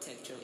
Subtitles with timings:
[0.00, 0.38] Protect your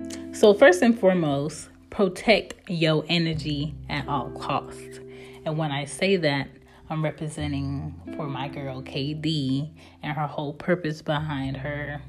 [0.00, 0.34] energy.
[0.34, 5.00] So, first and foremost, protect your energy at all costs.
[5.44, 6.48] And when I say that,
[6.88, 9.70] I'm representing for my girl KD
[10.02, 12.00] and her whole purpose behind her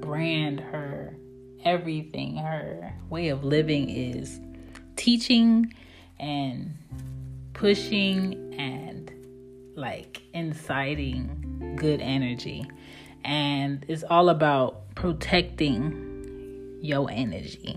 [0.00, 1.16] brand, her
[1.64, 4.40] everything, her way of living is
[4.96, 5.72] teaching
[6.18, 6.76] and
[7.54, 9.10] pushing and
[9.76, 12.66] like inciting good energy.
[13.26, 17.76] And it's all about protecting your energy.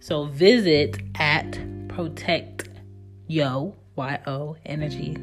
[0.00, 1.58] So visit at
[1.88, 2.70] protect
[3.26, 5.18] yo y o energy.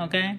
[0.00, 0.38] Okay?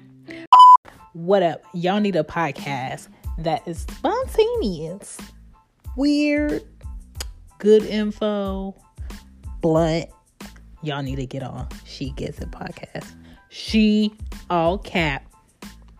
[1.13, 1.61] What up?
[1.75, 5.19] Y'all need a podcast that is spontaneous,
[5.95, 6.63] weird,
[7.59, 8.75] good info,
[9.61, 10.09] blunt.
[10.81, 11.67] Y'all need to get on.
[11.85, 13.05] She gets it podcast.
[13.49, 14.15] She
[14.49, 15.30] all cap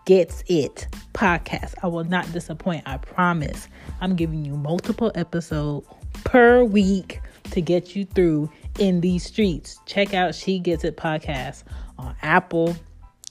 [0.05, 1.73] gets it podcast.
[1.83, 2.83] I will not disappoint.
[2.85, 3.67] I promise.
[3.99, 5.87] I'm giving you multiple episodes
[6.23, 9.79] per week to get you through in these streets.
[9.85, 11.63] Check out She Gets It podcast
[11.97, 12.75] on Apple,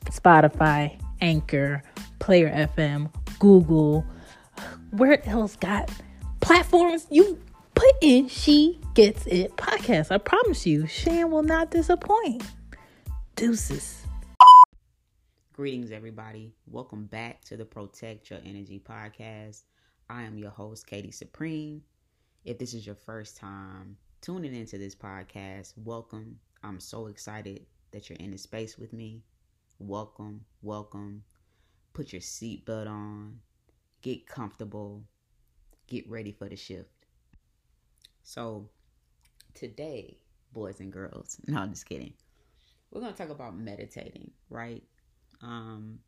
[0.06, 1.83] Spotify, Anchor,
[2.19, 4.05] Player FM, Google.
[4.91, 5.91] Where else got
[6.41, 7.06] platforms?
[7.11, 7.39] You
[7.75, 10.11] put in She Gets It podcast.
[10.11, 12.42] I promise you, Shan will not disappoint.
[13.36, 14.00] Deuces.
[15.61, 16.55] Greetings, everybody.
[16.66, 19.64] Welcome back to the Protect Your Energy podcast.
[20.08, 21.83] I am your host, Katie Supreme.
[22.47, 26.39] If this is your first time tuning into this podcast, welcome.
[26.64, 29.20] I'm so excited that you're in the space with me.
[29.78, 31.25] Welcome, welcome.
[31.92, 33.39] Put your seatbelt on,
[34.00, 35.05] get comfortable,
[35.89, 37.05] get ready for the shift.
[38.22, 38.70] So,
[39.52, 40.17] today,
[40.55, 42.14] boys and girls, no, I'm just kidding.
[42.91, 44.83] We're going to talk about meditating, right?
[45.42, 45.98] Um,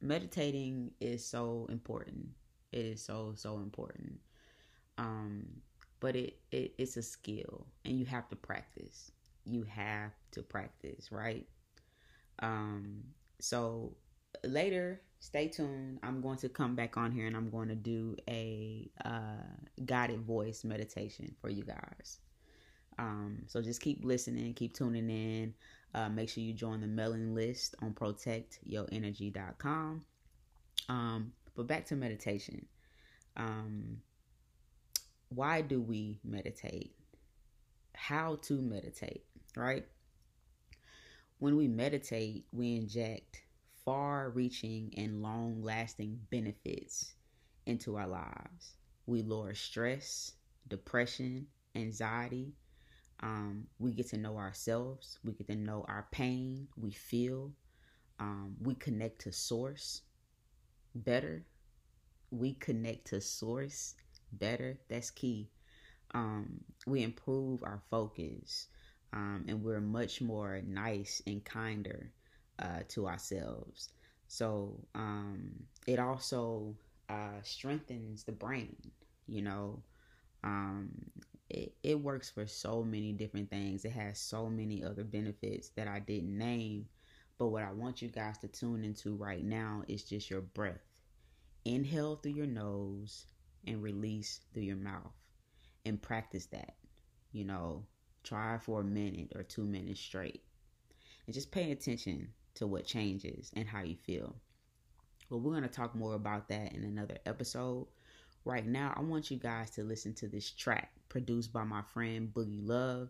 [0.00, 2.28] meditating is so important.
[2.72, 4.20] It is so, so important.
[4.98, 5.46] Um,
[6.00, 9.10] but it, it it's a skill and you have to practice.
[9.44, 11.46] You have to practice, right?
[12.40, 13.02] Um,
[13.40, 13.94] so
[14.44, 15.98] later, stay tuned.
[16.02, 19.42] I'm going to come back on here and I'm going to do a uh,
[19.84, 22.18] guided voice meditation for you guys.
[22.98, 25.54] Um, so just keep listening, keep tuning in.
[25.94, 30.04] Uh, make sure you join the mailing list on protectyoenergy.com.
[30.88, 32.66] Um, but back to meditation.
[33.36, 33.98] Um,
[35.30, 36.94] why do we meditate?
[37.94, 39.24] How to meditate,
[39.56, 39.86] right?
[41.38, 43.42] When we meditate, we inject
[43.84, 47.14] far reaching and long lasting benefits
[47.66, 48.76] into our lives.
[49.06, 50.32] We lower stress,
[50.68, 52.52] depression, anxiety.
[53.20, 55.18] Um, we get to know ourselves.
[55.24, 56.68] We get to know our pain.
[56.76, 57.52] We feel.
[58.20, 60.02] Um, we connect to source
[60.94, 61.44] better.
[62.30, 63.94] We connect to source
[64.32, 64.78] better.
[64.88, 65.50] That's key.
[66.14, 68.68] Um, we improve our focus
[69.12, 72.10] um, and we're much more nice and kinder
[72.58, 73.90] uh, to ourselves.
[74.28, 75.50] So um,
[75.86, 76.74] it also
[77.08, 78.76] uh, strengthens the brain,
[79.26, 79.82] you know.
[80.44, 80.90] Um,
[81.50, 83.84] it, it works for so many different things.
[83.84, 86.86] It has so many other benefits that I didn't name.
[87.38, 90.80] But what I want you guys to tune into right now is just your breath.
[91.64, 93.26] Inhale through your nose
[93.66, 95.12] and release through your mouth
[95.86, 96.74] and practice that.
[97.32, 97.84] You know,
[98.24, 100.42] try for a minute or two minutes straight
[101.26, 104.34] and just pay attention to what changes and how you feel.
[105.30, 107.86] But we're going to talk more about that in another episode.
[108.44, 112.32] Right now, I want you guys to listen to this track produced by my friend
[112.32, 113.08] Boogie Lov.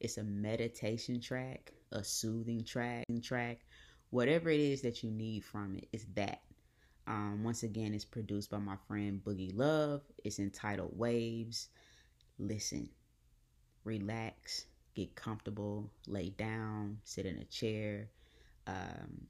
[0.00, 3.58] It's a meditation track, a soothing track, track,
[4.10, 5.88] whatever it is that you need from it.
[5.92, 6.42] It's that.
[7.06, 10.02] Um, once again, it's produced by my friend Boogie Lov.
[10.24, 11.68] It's entitled Waves.
[12.38, 12.88] Listen,
[13.84, 18.08] relax, get comfortable, lay down, sit in a chair,
[18.66, 19.26] um,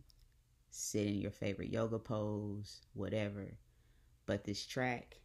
[0.71, 3.55] sit in your favorite yoga pose, whatever.
[4.27, 5.17] But this track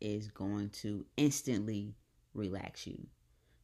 [0.00, 1.94] is going to instantly
[2.34, 3.06] relax you.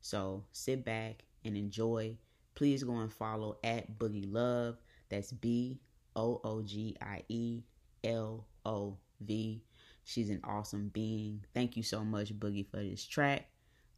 [0.01, 2.17] So sit back and enjoy.
[2.55, 4.77] Please go and follow at Boogie Lov.
[5.09, 5.81] That's B
[6.15, 7.63] O O G I E
[8.05, 9.63] L O V.
[10.05, 11.45] She's an awesome being.
[11.55, 13.49] Thank you so much, Boogie, for this track.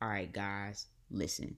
[0.00, 1.56] All right, guys, listen.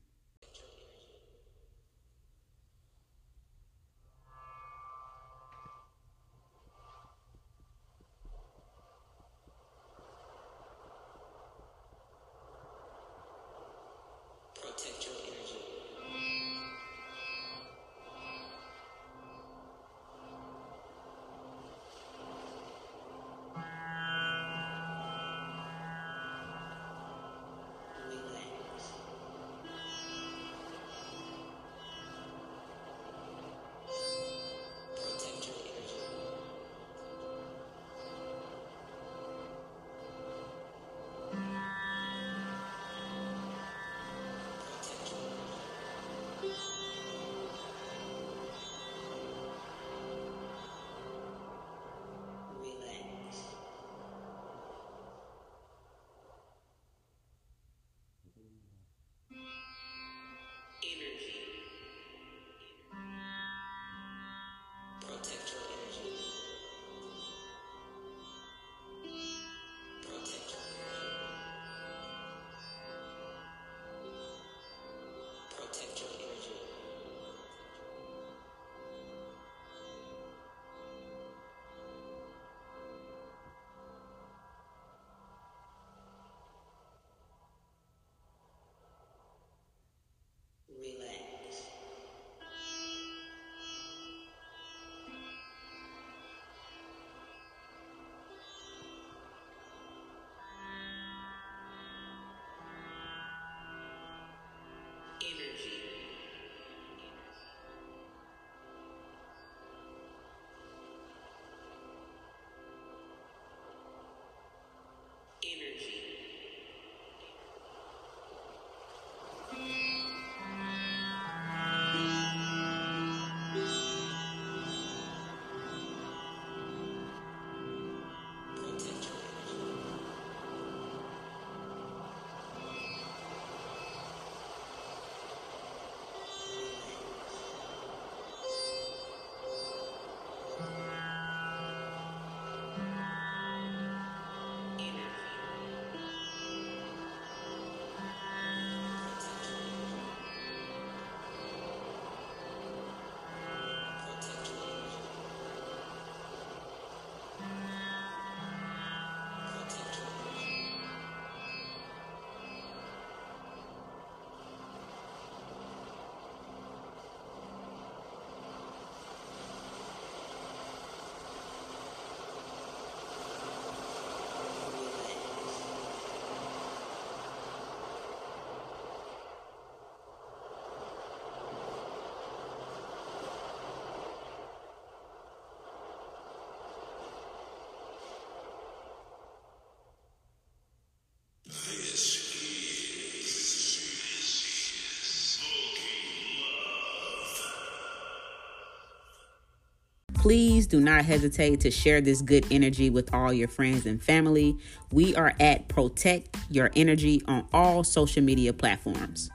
[200.20, 204.54] Please do not hesitate to share this good energy with all your friends and family.
[204.92, 209.28] We are at Protect Your Energy on all social media platforms.